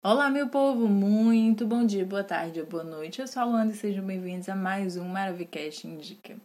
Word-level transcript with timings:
Olá, 0.00 0.30
meu 0.30 0.48
povo! 0.48 0.86
Muito 0.86 1.66
bom 1.66 1.84
dia, 1.84 2.06
boa 2.06 2.22
tarde 2.22 2.62
boa 2.62 2.84
noite. 2.84 3.20
Eu 3.20 3.26
sou 3.26 3.42
a 3.42 3.44
Luanda 3.44 3.72
e 3.72 3.76
sejam 3.76 4.06
bem-vindos 4.06 4.48
a 4.48 4.54
mais 4.54 4.96
um 4.96 5.08
Maravicast 5.08 5.88
Indica. 5.88 6.36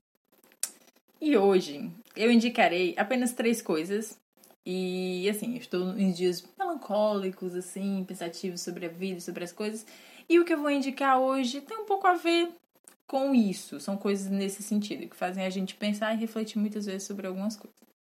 E 1.22 1.38
hoje 1.38 1.92
eu 2.16 2.32
indicarei 2.32 2.96
apenas 2.98 3.32
três 3.32 3.62
coisas. 3.62 4.20
E 4.66 5.30
assim, 5.30 5.56
estou 5.56 5.96
em 5.96 6.12
dias 6.12 6.44
melancólicos, 6.58 7.54
assim, 7.54 8.04
pensativos 8.08 8.62
sobre 8.62 8.88
a 8.88 8.90
vida, 8.90 9.20
sobre 9.20 9.44
as 9.44 9.52
coisas. 9.52 9.86
E 10.28 10.40
o 10.40 10.46
que 10.46 10.54
eu 10.54 10.60
vou 10.60 10.72
indicar 10.72 11.20
hoje 11.20 11.62
tem 11.62 11.78
um 11.78 11.86
pouco 11.86 12.08
a 12.08 12.16
ver 12.16 12.50
com 13.06 13.36
isso. 13.36 13.80
São 13.80 13.96
coisas 13.96 14.32
nesse 14.32 14.64
sentido, 14.64 15.08
que 15.08 15.16
fazem 15.16 15.46
a 15.46 15.50
gente 15.52 15.76
pensar 15.76 16.16
e 16.16 16.18
refletir 16.18 16.58
muitas 16.58 16.88
vezes 16.88 17.04
sobre 17.04 17.28
algumas 17.28 17.56
coisas. 17.56 17.93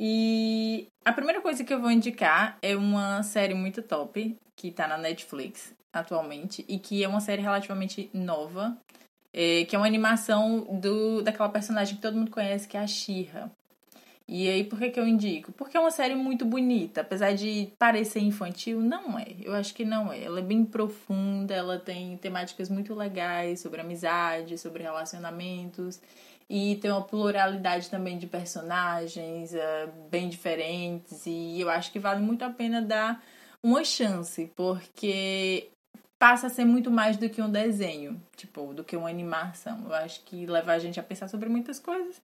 E 0.00 0.86
a 1.04 1.12
primeira 1.12 1.40
coisa 1.40 1.64
que 1.64 1.74
eu 1.74 1.80
vou 1.80 1.90
indicar 1.90 2.56
é 2.62 2.76
uma 2.76 3.20
série 3.24 3.52
muito 3.52 3.82
top, 3.82 4.38
que 4.54 4.70
tá 4.70 4.86
na 4.86 4.96
Netflix 4.96 5.74
atualmente, 5.92 6.64
e 6.68 6.78
que 6.78 7.02
é 7.02 7.08
uma 7.08 7.20
série 7.20 7.42
relativamente 7.42 8.08
nova, 8.14 8.78
é, 9.32 9.64
que 9.64 9.74
é 9.74 9.78
uma 9.78 9.86
animação 9.88 10.80
do, 10.80 11.20
daquela 11.22 11.48
personagem 11.48 11.96
que 11.96 12.02
todo 12.02 12.16
mundo 12.16 12.30
conhece, 12.30 12.68
que 12.68 12.76
é 12.76 12.80
a 12.80 12.86
Shira. 12.86 13.50
E 14.28 14.46
aí, 14.46 14.62
por 14.62 14.78
que, 14.78 14.90
que 14.90 15.00
eu 15.00 15.08
indico? 15.08 15.52
Porque 15.52 15.74
é 15.74 15.80
uma 15.80 15.90
série 15.90 16.14
muito 16.14 16.44
bonita, 16.44 17.00
apesar 17.00 17.32
de 17.34 17.72
parecer 17.78 18.20
infantil, 18.20 18.78
não 18.78 19.18
é. 19.18 19.26
Eu 19.40 19.54
acho 19.54 19.72
que 19.74 19.86
não 19.86 20.12
é. 20.12 20.22
Ela 20.22 20.40
é 20.40 20.42
bem 20.42 20.66
profunda, 20.66 21.54
ela 21.54 21.78
tem 21.78 22.14
temáticas 22.18 22.68
muito 22.68 22.94
legais 22.94 23.60
sobre 23.60 23.80
amizade, 23.80 24.58
sobre 24.58 24.82
relacionamentos. 24.82 25.98
E 26.50 26.76
tem 26.76 26.90
uma 26.90 27.02
pluralidade 27.02 27.88
também 27.88 28.18
de 28.18 28.26
personagens 28.26 29.54
uh, 29.54 29.90
bem 30.10 30.28
diferentes. 30.28 31.24
E 31.24 31.58
eu 31.58 31.70
acho 31.70 31.90
que 31.90 31.98
vale 31.98 32.20
muito 32.20 32.42
a 32.44 32.50
pena 32.50 32.82
dar 32.82 33.22
uma 33.62 33.82
chance, 33.82 34.50
porque 34.54 35.70
passa 36.18 36.48
a 36.48 36.50
ser 36.50 36.66
muito 36.66 36.90
mais 36.90 37.16
do 37.16 37.30
que 37.30 37.40
um 37.40 37.50
desenho, 37.50 38.20
tipo, 38.36 38.74
do 38.74 38.84
que 38.84 38.94
uma 38.94 39.08
animação. 39.08 39.84
Eu 39.86 39.94
acho 39.94 40.22
que 40.24 40.44
leva 40.44 40.72
a 40.72 40.78
gente 40.78 41.00
a 41.00 41.02
pensar 41.02 41.28
sobre 41.28 41.48
muitas 41.48 41.78
coisas. 41.78 42.20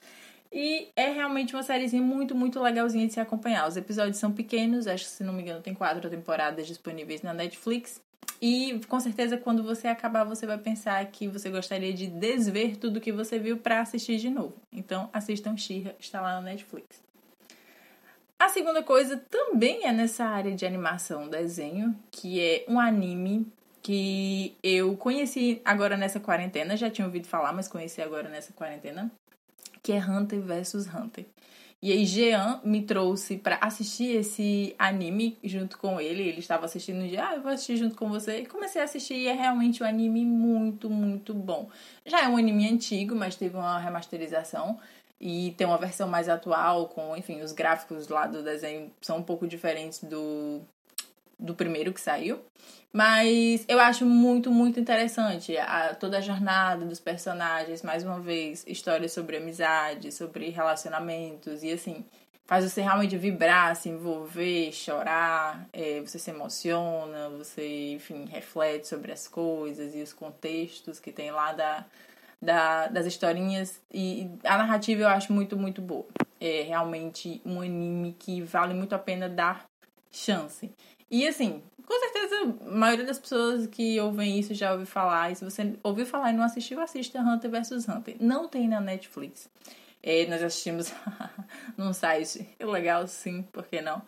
E 0.57 0.93
é 0.95 1.11
realmente 1.11 1.53
uma 1.53 1.65
sériezinha 1.65 2.01
muito, 2.01 2.33
muito 2.33 2.63
legalzinha 2.63 3.09
de 3.09 3.13
se 3.13 3.19
acompanhar. 3.19 3.67
Os 3.67 3.77
episódios 3.77 4.19
são 4.19 4.31
pequenos, 4.31 4.87
acho 4.87 5.05
que 5.05 5.11
se 5.11 5.25
não 5.25 5.33
me 5.33 5.43
engano 5.43 5.61
tem 5.61 5.75
quatro 5.75 6.09
temporadas 6.09 6.69
disponíveis 6.69 7.23
na 7.23 7.35
Netflix. 7.35 8.01
E 8.41 8.81
com 8.87 9.01
certeza 9.01 9.37
quando 9.37 9.65
você 9.65 9.89
acabar 9.89 10.23
você 10.23 10.47
vai 10.47 10.57
pensar 10.57 11.05
que 11.07 11.27
você 11.27 11.51
gostaria 11.51 11.93
de 11.93 12.07
desver 12.07 12.77
tudo 12.77 13.01
que 13.01 13.11
você 13.11 13.37
viu 13.37 13.57
para 13.57 13.81
assistir 13.81 14.17
de 14.19 14.31
novo. 14.31 14.55
Então 14.73 15.11
assistam 15.13 15.57
Shira, 15.57 15.97
está 15.99 16.21
lá 16.21 16.35
na 16.35 16.43
Netflix. 16.43 17.03
A 18.39 18.49
segunda 18.49 18.83
coisa 18.83 19.17
também 19.17 19.85
é 19.87 19.93
nessa 19.93 20.25
área 20.25 20.55
de 20.55 20.65
animação, 20.65 21.29
desenho, 21.29 21.97
que 22.13 22.41
é 22.41 22.65
um 22.69 22.79
anime 22.79 23.45
que 23.83 24.57
eu 24.63 24.97
conheci 24.97 25.61
agora 25.65 25.97
nessa 25.97 26.21
quarentena, 26.21 26.77
já 26.77 26.89
tinha 26.89 27.07
ouvido 27.07 27.27
falar, 27.27 27.53
mas 27.53 27.69
conheci 27.69 28.01
agora 28.01 28.29
nessa 28.29 28.53
quarentena, 28.53 29.11
que 29.85 29.93
é 29.93 29.99
Hunter 29.99 30.41
vs 30.41 30.89
Hunter. 30.93 31.27
E 31.83 31.93
aí 31.93 32.07
Jean 32.07 32.63
me 32.65 32.81
trouxe 32.81 33.37
para 33.37 33.59
assistir 33.61 34.17
esse 34.17 34.75
anime 34.79 35.37
junto 35.45 35.77
com 35.77 36.01
ele. 36.01 36.23
Ele 36.23 36.39
estava 36.39 36.65
assistindo 36.65 37.07
dia, 37.07 37.29
ah, 37.29 37.35
eu 37.35 37.43
vou 37.43 37.53
assistir 37.53 37.77
junto 37.77 37.95
com 37.95 38.09
você. 38.09 38.39
E 38.39 38.47
comecei 38.47 38.81
a 38.81 38.85
assistir 38.87 39.13
e 39.13 39.29
é 39.29 39.35
realmente 39.35 39.83
um 39.83 39.87
anime 39.87 40.25
muito, 40.25 40.89
muito 40.89 41.35
bom. 41.35 41.69
Já 42.07 42.23
é 42.23 42.29
um 42.29 42.39
anime 42.39 42.67
antigo, 42.67 43.15
mas 43.15 43.37
teve 43.37 43.55
uma 43.55 43.79
remasterização. 43.79 44.81
E 45.21 45.55
tem 45.59 45.67
uma 45.67 45.77
versão 45.77 46.09
mais 46.09 46.27
atual, 46.27 46.89
com, 46.89 47.15
enfim, 47.15 47.43
os 47.43 47.53
gráficos 47.53 48.09
lá 48.09 48.27
do 48.27 48.43
desenho 48.43 48.91
são 49.03 49.19
um 49.19 49.23
pouco 49.23 49.47
diferentes 49.47 50.03
do, 50.03 50.63
do 51.45 51.55
primeiro 51.55 51.93
que 51.93 52.01
saiu. 52.01 52.41
Mas 52.93 53.65
eu 53.69 53.81
acho 53.81 54.07
muito, 54.07 54.51
muito 54.53 54.79
interessante 54.79 55.57
a, 55.59 55.95
toda 55.95 56.19
a 56.19 56.21
jornada 56.21 56.85
dos 56.87 57.01
personagens, 57.01 57.83
mais 57.83 58.05
uma 58.05 58.21
vez, 58.21 58.65
histórias 58.69 59.13
sobre 59.13 59.37
amizade, 59.37 60.13
sobre 60.13 60.49
relacionamentos, 60.51 61.65
e 61.65 61.73
assim, 61.73 62.05
faz 62.47 62.65
você 62.65 62.83
realmente 62.83 63.17
vibrar, 63.17 63.75
se 63.75 63.89
envolver, 63.89 64.71
chorar, 64.73 65.67
é, 65.73 66.01
você 66.01 66.21
se 66.21 66.31
emociona, 66.31 67.31
você, 67.31 67.95
enfim, 67.95 68.27
reflete 68.27 68.87
sobre 68.87 69.11
as 69.11 69.27
coisas 69.27 69.95
e 69.95 70.01
os 70.01 70.13
contextos 70.13 71.01
que 71.01 71.11
tem 71.11 71.33
lá 71.33 71.53
da, 71.53 71.85
da, 72.41 72.87
das 72.87 73.07
historinhas. 73.07 73.83
E 73.93 74.31
a 74.45 74.57
narrativa 74.57 75.03
eu 75.03 75.09
acho 75.09 75.33
muito, 75.33 75.57
muito 75.57 75.83
boa. 75.83 76.07
É 76.41 76.63
realmente 76.63 77.43
um 77.45 77.61
anime 77.61 78.15
que 78.17 78.41
vale 78.41 78.73
muito 78.73 78.95
a 78.95 78.99
pena 79.01 79.29
dar 79.29 79.65
chance. 80.13 80.71
E 81.11 81.27
assim, 81.27 81.63
com 81.87 82.01
certeza, 82.01 82.57
a 82.67 82.71
maioria 82.71 83.05
das 83.05 83.19
pessoas 83.19 83.67
que 83.67 84.01
ouvem 84.01 84.39
isso 84.39 84.55
já 84.55 84.73
ouviu 84.73 84.87
falar. 84.87 85.31
E 85.31 85.37
se 85.37 85.45
você 85.45 85.75
ouviu 85.83 86.07
falar 86.07 86.31
e 86.31 86.37
não 86.37 86.45
assistiu, 86.45 86.81
assista 86.81 87.21
Hunter 87.21 87.51
vs 87.51 87.89
Hunter. 87.89 88.17
Não 88.21 88.49
tem 88.49 88.69
na 88.69 88.81
Netflix. 88.81 89.49
É, 90.03 90.27
nós 90.27 90.43
assistimos 90.43 90.93
num 91.77 91.93
site 91.93 92.47
legal, 92.61 93.07
sim, 93.07 93.43
por 93.53 93.67
que 93.67 93.81
não? 93.81 94.03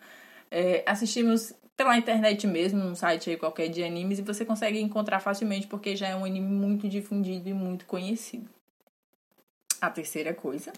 É, 0.49 0.83
assistimos 0.85 1.53
pela 1.75 1.97
internet 1.97 2.47
mesmo, 2.47 2.83
num 2.83 2.95
site 2.95 3.29
aí 3.29 3.37
qualquer 3.37 3.67
de 3.67 3.83
animes, 3.83 4.17
e 4.17 4.23
você 4.23 4.43
consegue 4.43 4.79
encontrar 4.79 5.19
facilmente, 5.19 5.67
porque 5.67 5.95
já 5.95 6.07
é 6.07 6.15
um 6.15 6.25
anime 6.25 6.47
muito 6.47 6.89
difundido 6.89 7.49
e 7.49 7.53
muito 7.53 7.85
conhecido. 7.85 8.49
A 9.79 9.89
terceira 9.91 10.33
coisa 10.33 10.73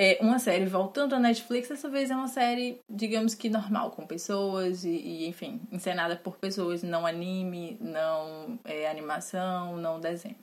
é 0.00 0.16
uma 0.20 0.38
série 0.38 0.64
voltando 0.64 1.16
à 1.16 1.18
Netflix, 1.18 1.68
dessa 1.68 1.88
vez 1.88 2.08
é 2.08 2.14
uma 2.14 2.28
série, 2.28 2.78
digamos 2.88 3.34
que 3.34 3.50
normal, 3.50 3.90
com 3.90 4.06
pessoas 4.06 4.84
e, 4.84 4.90
e 4.90 5.26
enfim, 5.26 5.60
encenada 5.72 6.14
por 6.14 6.36
pessoas, 6.36 6.84
não 6.84 7.04
anime, 7.04 7.76
não 7.80 8.60
é, 8.64 8.88
animação, 8.88 9.76
não 9.76 9.98
desenho. 9.98 10.36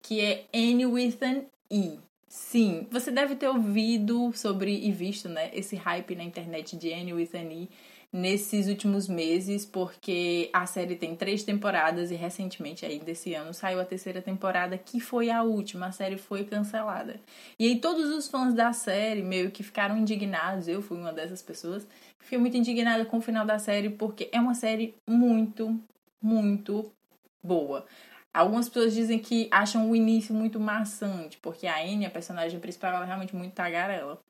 Que 0.00 0.20
é 0.20 0.44
Annie 0.54 0.86
with 0.86 1.18
an 1.22 1.42
E. 1.68 1.98
Sim, 2.28 2.86
você 2.88 3.10
deve 3.10 3.34
ter 3.34 3.48
ouvido 3.48 4.32
sobre 4.32 4.72
e 4.72 4.92
visto, 4.92 5.28
né, 5.28 5.50
esse 5.52 5.74
hype 5.74 6.14
na 6.14 6.22
internet 6.22 6.76
de 6.76 6.92
Annie 6.92 7.14
with 7.14 7.30
an 7.34 7.50
E 7.52 7.68
nesses 8.14 8.68
últimos 8.68 9.08
meses, 9.08 9.66
porque 9.66 10.48
a 10.52 10.66
série 10.66 10.94
tem 10.94 11.16
três 11.16 11.42
temporadas 11.42 12.12
e 12.12 12.14
recentemente, 12.14 12.86
aí 12.86 13.00
desse 13.00 13.34
ano, 13.34 13.52
saiu 13.52 13.80
a 13.80 13.84
terceira 13.84 14.22
temporada, 14.22 14.78
que 14.78 15.00
foi 15.00 15.30
a 15.30 15.42
última, 15.42 15.86
a 15.86 15.92
série 15.92 16.16
foi 16.16 16.44
cancelada. 16.44 17.16
E 17.58 17.66
aí 17.66 17.80
todos 17.80 18.08
os 18.10 18.28
fãs 18.28 18.54
da 18.54 18.72
série 18.72 19.20
meio 19.20 19.50
que 19.50 19.64
ficaram 19.64 19.98
indignados, 19.98 20.68
eu 20.68 20.80
fui 20.80 20.96
uma 20.96 21.12
dessas 21.12 21.42
pessoas, 21.42 21.88
fiquei 22.20 22.38
muito 22.38 22.56
indignada 22.56 23.04
com 23.04 23.16
o 23.16 23.20
final 23.20 23.44
da 23.44 23.58
série, 23.58 23.90
porque 23.90 24.28
é 24.30 24.38
uma 24.38 24.54
série 24.54 24.94
muito, 25.08 25.76
muito 26.22 26.92
boa. 27.42 27.84
Algumas 28.32 28.68
pessoas 28.68 28.94
dizem 28.94 29.18
que 29.18 29.48
acham 29.50 29.90
o 29.90 29.96
início 29.96 30.32
muito 30.32 30.60
maçante, 30.60 31.36
porque 31.38 31.66
a 31.66 31.82
Anne, 31.82 32.06
a 32.06 32.10
personagem 32.10 32.60
principal, 32.60 32.94
ela 32.94 33.04
é 33.04 33.06
realmente 33.08 33.34
muito 33.34 33.54
tagarela. 33.54 34.20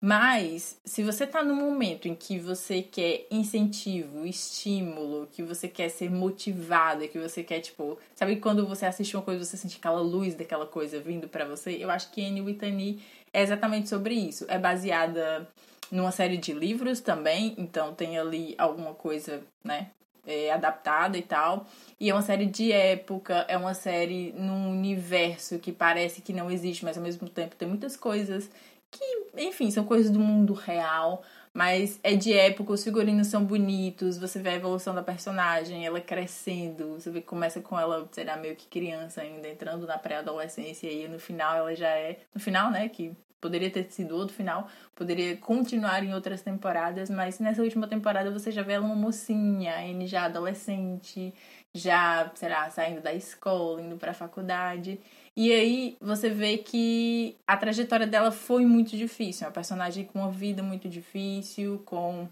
Mas, 0.00 0.80
se 0.82 1.02
você 1.02 1.26
tá 1.26 1.44
num 1.44 1.54
momento 1.54 2.08
em 2.08 2.14
que 2.14 2.38
você 2.38 2.80
quer 2.80 3.26
incentivo, 3.30 4.26
estímulo, 4.26 5.28
que 5.30 5.42
você 5.42 5.68
quer 5.68 5.90
ser 5.90 6.10
motivada, 6.10 7.06
que 7.06 7.18
você 7.18 7.42
quer, 7.42 7.60
tipo, 7.60 7.98
sabe 8.14 8.36
quando 8.36 8.66
você 8.66 8.86
assiste 8.86 9.14
uma 9.14 9.22
coisa 9.22 9.44
você 9.44 9.58
sente 9.58 9.76
aquela 9.76 10.00
luz 10.00 10.34
daquela 10.34 10.66
coisa 10.66 10.98
vindo 10.98 11.28
para 11.28 11.44
você? 11.44 11.72
Eu 11.72 11.90
acho 11.90 12.10
que 12.12 12.24
Annie 12.24 12.40
Whitney 12.40 13.02
é 13.30 13.42
exatamente 13.42 13.90
sobre 13.90 14.14
isso. 14.14 14.46
É 14.48 14.58
baseada 14.58 15.46
numa 15.92 16.12
série 16.12 16.38
de 16.38 16.54
livros 16.54 17.00
também, 17.00 17.54
então 17.58 17.92
tem 17.92 18.18
ali 18.18 18.54
alguma 18.56 18.94
coisa, 18.94 19.42
né, 19.62 19.90
é, 20.26 20.50
adaptada 20.50 21.18
e 21.18 21.22
tal. 21.22 21.66
E 21.98 22.08
é 22.08 22.14
uma 22.14 22.22
série 22.22 22.46
de 22.46 22.72
época, 22.72 23.44
é 23.48 23.56
uma 23.56 23.74
série 23.74 24.32
num 24.32 24.70
universo 24.70 25.58
que 25.58 25.72
parece 25.72 26.22
que 26.22 26.32
não 26.32 26.50
existe, 26.50 26.86
mas 26.86 26.96
ao 26.96 27.02
mesmo 27.02 27.28
tempo 27.28 27.54
tem 27.54 27.68
muitas 27.68 27.96
coisas 27.96 28.48
que, 28.90 29.26
enfim, 29.36 29.70
são 29.70 29.84
coisas 29.84 30.10
do 30.10 30.18
mundo 30.18 30.52
real, 30.52 31.22
mas 31.52 31.98
é 32.02 32.14
de 32.14 32.32
época, 32.32 32.72
os 32.72 32.84
figurinos 32.84 33.26
são 33.26 33.44
bonitos, 33.44 34.18
você 34.18 34.40
vê 34.40 34.50
a 34.50 34.54
evolução 34.54 34.94
da 34.94 35.02
personagem, 35.02 35.84
ela 35.84 36.00
crescendo, 36.00 36.94
você 36.94 37.10
vê 37.10 37.20
que 37.20 37.26
começa 37.26 37.60
com 37.60 37.78
ela, 37.78 38.08
será 38.12 38.36
meio 38.36 38.56
que 38.56 38.66
criança 38.68 39.22
ainda, 39.22 39.48
entrando 39.48 39.86
na 39.86 39.98
pré-adolescência 39.98 40.90
e 40.90 41.08
no 41.08 41.18
final 41.18 41.56
ela 41.56 41.74
já 41.74 41.88
é, 41.88 42.18
no 42.34 42.40
final, 42.40 42.70
né, 42.70 42.88
que 42.88 43.16
poderia 43.40 43.70
ter 43.70 43.90
sido 43.90 44.14
outro 44.14 44.34
final, 44.34 44.68
poderia 44.94 45.36
continuar 45.36 46.04
em 46.04 46.12
outras 46.12 46.42
temporadas, 46.42 47.08
mas 47.08 47.38
nessa 47.38 47.62
última 47.62 47.88
temporada 47.88 48.30
você 48.30 48.50
já 48.50 48.62
vê 48.62 48.74
ela 48.74 48.84
uma 48.84 48.94
mocinha, 48.94 49.76
Anne 49.78 50.06
já 50.06 50.24
adolescente, 50.26 51.32
já, 51.74 52.30
será, 52.34 52.68
saindo 52.70 53.00
da 53.00 53.14
escola, 53.14 53.80
indo 53.80 53.96
pra 53.96 54.12
faculdade. 54.12 55.00
E 55.36 55.52
aí 55.52 55.96
você 56.00 56.28
vê 56.28 56.58
que 56.58 57.36
a 57.46 57.56
trajetória 57.56 58.06
dela 58.06 58.30
foi 58.32 58.64
muito 58.66 58.96
difícil. 58.96 59.44
É 59.44 59.48
uma 59.48 59.54
personagem 59.54 60.04
com 60.04 60.18
uma 60.20 60.30
vida 60.30 60.62
muito 60.62 60.88
difícil, 60.88 61.82
com 61.84 62.28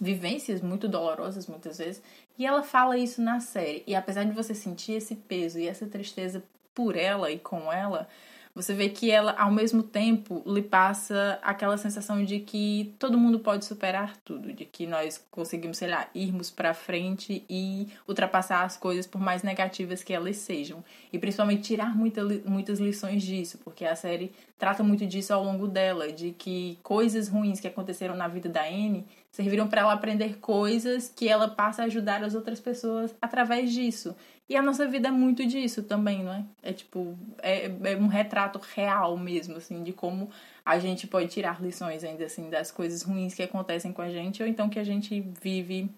vivências 0.00 0.60
muito 0.60 0.88
dolorosas 0.88 1.46
muitas 1.46 1.78
vezes. 1.78 2.02
E 2.38 2.44
ela 2.44 2.62
fala 2.62 2.98
isso 2.98 3.22
na 3.22 3.40
série. 3.40 3.82
E 3.86 3.94
apesar 3.94 4.24
de 4.24 4.32
você 4.32 4.54
sentir 4.54 4.92
esse 4.92 5.14
peso 5.14 5.58
e 5.58 5.66
essa 5.66 5.86
tristeza 5.86 6.42
por 6.74 6.96
ela 6.96 7.30
e 7.30 7.38
com 7.38 7.72
ela, 7.72 8.08
você 8.56 8.72
vê 8.72 8.88
que 8.88 9.10
ela, 9.10 9.32
ao 9.38 9.52
mesmo 9.52 9.82
tempo, 9.82 10.42
lhe 10.46 10.62
passa 10.62 11.38
aquela 11.42 11.76
sensação 11.76 12.24
de 12.24 12.40
que 12.40 12.94
todo 12.98 13.18
mundo 13.18 13.38
pode 13.38 13.66
superar 13.66 14.16
tudo, 14.24 14.50
de 14.50 14.64
que 14.64 14.86
nós 14.86 15.22
conseguimos, 15.30 15.76
sei 15.76 15.88
lá, 15.88 16.08
irmos 16.14 16.50
para 16.50 16.72
frente 16.72 17.44
e 17.50 17.86
ultrapassar 18.08 18.64
as 18.64 18.74
coisas 18.74 19.06
por 19.06 19.20
mais 19.20 19.42
negativas 19.42 20.02
que 20.02 20.14
elas 20.14 20.38
sejam. 20.38 20.82
E 21.12 21.18
principalmente 21.18 21.64
tirar 21.64 21.94
muita, 21.94 22.24
muitas 22.46 22.80
lições 22.80 23.22
disso, 23.22 23.58
porque 23.62 23.84
a 23.84 23.94
série 23.94 24.32
trata 24.58 24.82
muito 24.82 25.06
disso 25.06 25.34
ao 25.34 25.44
longo 25.44 25.68
dela, 25.68 26.10
de 26.10 26.30
que 26.30 26.78
coisas 26.82 27.28
ruins 27.28 27.60
que 27.60 27.68
aconteceram 27.68 28.16
na 28.16 28.26
vida 28.26 28.48
da 28.48 28.62
Anne 28.62 29.06
serviram 29.30 29.68
para 29.68 29.82
ela 29.82 29.92
aprender 29.92 30.38
coisas 30.38 31.12
que 31.14 31.28
ela 31.28 31.46
passa 31.46 31.82
a 31.82 31.84
ajudar 31.84 32.24
as 32.24 32.34
outras 32.34 32.58
pessoas 32.58 33.14
através 33.20 33.70
disso. 33.70 34.16
E 34.48 34.56
a 34.56 34.62
nossa 34.62 34.86
vida 34.86 35.08
é 35.08 35.10
muito 35.10 35.44
disso 35.44 35.82
também, 35.82 36.22
não 36.22 36.32
é? 36.32 36.44
É 36.62 36.72
tipo, 36.72 37.18
é, 37.42 37.66
é 37.66 37.96
um 37.96 38.06
retrato 38.06 38.60
real 38.74 39.16
mesmo, 39.16 39.56
assim, 39.56 39.82
de 39.82 39.92
como 39.92 40.30
a 40.64 40.78
gente 40.78 41.06
pode 41.06 41.28
tirar 41.28 41.60
lições 41.60 42.04
ainda 42.04 42.24
assim 42.24 42.48
das 42.48 42.70
coisas 42.70 43.02
ruins 43.02 43.34
que 43.34 43.42
acontecem 43.42 43.92
com 43.92 44.02
a 44.02 44.08
gente, 44.08 44.42
ou 44.42 44.48
então 44.48 44.68
que 44.68 44.78
a 44.78 44.84
gente 44.84 45.20
vive 45.42 45.90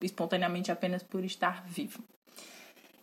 espontaneamente 0.00 0.72
apenas 0.72 1.02
por 1.02 1.24
estar 1.24 1.64
vivo. 1.64 2.02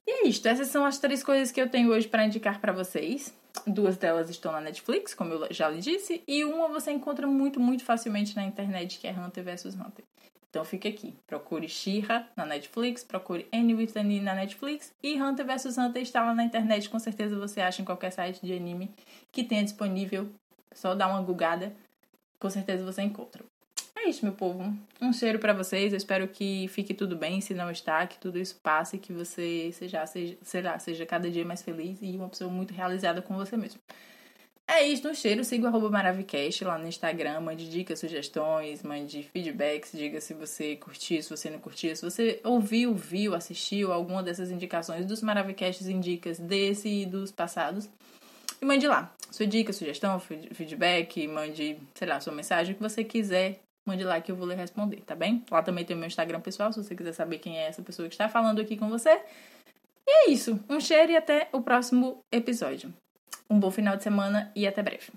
E 0.06 0.12
é 0.12 0.28
isto, 0.28 0.48
essas 0.48 0.68
são 0.68 0.86
as 0.86 0.98
três 0.98 1.24
coisas 1.24 1.52
que 1.52 1.62
eu 1.62 1.70
tenho 1.70 1.92
hoje 1.92 2.08
para 2.08 2.26
indicar 2.26 2.60
para 2.60 2.74
vocês. 2.74 3.34
Duas 3.66 3.98
delas 3.98 4.30
estão 4.30 4.52
na 4.52 4.62
Netflix, 4.62 5.14
como 5.14 5.34
eu 5.34 5.54
já 5.54 5.70
lhe 5.70 5.82
disse, 5.82 6.24
e 6.28 6.46
uma 6.46 6.68
você 6.68 6.92
encontra 6.92 7.28
muito, 7.28 7.60
muito 7.60 7.84
facilmente 7.84 8.36
na 8.36 8.44
internet, 8.44 9.00
que 9.00 9.08
é 9.08 9.12
Hunter 9.12 9.44
vs 9.44 9.76
Hunter. 9.76 10.06
Então 10.50 10.66
fica 10.66 10.90
aqui. 10.90 11.16
Procure 11.28 11.68
Shira 11.68 12.28
na 12.36 12.46
Netflix, 12.46 13.04
procure 13.04 13.48
Annie 13.54 13.76
with 13.76 13.92
Annie 13.96 14.20
na 14.20 14.34
Netflix 14.34 14.94
e 15.04 15.22
Hunter 15.22 15.46
vs 15.46 15.78
Hunter 15.78 16.02
está 16.02 16.24
lá 16.24 16.34
na 16.34 16.44
internet. 16.44 16.90
Com 16.90 17.00
certeza 17.00 17.38
você 17.38 17.62
acha 17.62 17.82
em 17.82 17.86
qualquer 17.86 18.12
site 18.12 18.44
de 18.44 18.54
anime 18.54 18.92
que 19.32 19.44
tenha 19.44 19.64
disponível. 19.64 20.30
Só 20.74 20.96
dá 20.96 21.08
uma 21.08 21.22
gugada, 21.22 21.76
com 22.40 22.50
certeza 22.50 22.84
você 22.84 23.02
encontra. 23.02 23.44
Isso, 24.10 24.26
meu 24.26 24.34
povo. 24.34 24.76
Um 25.00 25.14
cheiro 25.14 25.38
para 25.38 25.54
vocês. 25.54 25.94
Eu 25.94 25.98
espero 25.98 26.28
que 26.28 26.68
fique 26.70 26.96
tudo 26.96 27.16
bem, 27.16 27.42
se 27.42 27.54
não 27.54 27.70
está, 27.70 28.08
que 28.08 28.18
tudo 28.18 28.40
isso 28.40 28.60
passe, 28.64 28.98
que 28.98 29.14
você 29.14 29.72
seja, 29.72 30.04
seja, 30.08 30.36
seja, 30.42 30.80
seja 30.80 31.06
cada 31.06 31.30
dia 31.30 31.46
mais 31.46 31.62
feliz 31.62 32.00
e 32.02 32.18
uma 32.18 32.28
pessoa 32.28 32.50
muito 32.50 32.74
realizada 32.74 33.22
com 33.22 33.36
você 33.36 33.56
mesmo. 33.56 33.80
É 34.68 34.82
isso, 34.88 35.08
no 35.08 35.14
cheiro, 35.14 35.44
siga 35.44 35.66
o 35.66 35.68
arroba 35.68 35.92
Maravicast 35.92 36.64
lá 36.64 36.80
no 36.80 36.88
Instagram, 36.88 37.40
mande 37.42 37.70
dicas, 37.70 38.00
sugestões, 38.00 38.82
mande 38.82 39.22
feedbacks, 39.32 39.92
diga 39.94 40.20
se 40.20 40.34
você 40.34 40.76
curtiu, 40.76 41.22
se 41.22 41.30
você 41.30 41.50
não 41.52 41.60
curtiu, 41.60 41.96
se 41.96 42.02
você 42.04 42.40
ouviu, 42.44 42.96
viu, 42.96 43.36
assistiu 43.36 43.94
alguma 43.94 44.24
dessas 44.24 44.50
indicações 44.50 45.06
dos 45.06 45.22
Maravicasts 45.22 45.88
indicas 45.88 46.40
desse 46.40 46.88
e 46.90 47.06
dos 47.06 47.32
passados. 47.32 47.88
E 48.60 48.66
mande 48.66 48.88
lá, 48.88 49.14
sua 49.30 49.46
dica, 49.46 49.72
sugestão, 49.72 50.20
feedback, 50.20 51.28
mande, 51.28 51.78
sei 51.94 52.08
lá, 52.08 52.20
sua 52.20 52.34
mensagem, 52.34 52.74
o 52.74 52.76
que 52.76 52.82
você 52.82 53.04
quiser, 53.04 53.60
mande 53.86 54.04
lá 54.04 54.20
que 54.22 54.32
eu 54.32 54.36
vou 54.36 54.48
lhe 54.48 54.56
responder, 54.56 55.02
tá 55.02 55.16
bem? 55.16 55.44
Lá 55.50 55.62
também 55.62 55.86
tem 55.86 55.96
o 55.96 56.00
meu 56.00 56.08
Instagram 56.08 56.42
pessoal, 56.42 56.72
se 56.72 56.84
você 56.84 56.96
quiser 56.96 57.14
saber 57.14 57.40
quem 57.40 57.58
é 57.58 57.68
essa 57.68 57.82
pessoa 57.82 58.08
que 58.08 58.14
está 58.14 58.30
falando 58.30 58.62
aqui 58.62 58.78
com 58.78 58.90
você. 58.90 59.22
E 60.08 60.12
é 60.12 60.30
isso, 60.32 60.60
um 60.70 60.80
cheiro 60.80 61.12
e 61.12 61.18
até 61.18 61.50
o 61.52 61.62
próximo 61.62 62.24
episódio. 62.32 62.94
Um 63.50 63.60
bom 63.60 63.72
final 63.72 63.96
de 63.96 64.04
semana 64.04 64.52
e 64.56 64.68
até 64.68 64.82
breve. 64.82 65.12